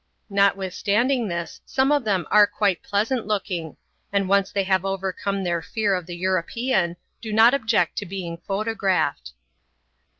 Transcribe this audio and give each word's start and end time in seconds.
Notwithstanding 0.31 1.27
this 1.27 1.61
some 1.63 1.91
of 1.91 2.05
them 2.05 2.25
are 2.31 2.47
quite 2.47 2.81
pleasant 2.81 3.27
looking, 3.27 3.77
and 4.11 4.27
once 4.27 4.51
they 4.51 4.63
have 4.63 4.83
overcome 4.83 5.43
their 5.43 5.61
fear 5.61 5.93
of 5.93 6.07
the 6.07 6.17
European, 6.17 6.97
do 7.21 7.31
not 7.31 7.53
object 7.53 7.97
to 7.99 8.07
being 8.07 8.39
photographed. 8.39 9.33